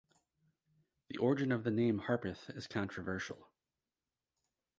[1.09, 3.47] The origin of the name "Harpeth" is controversial.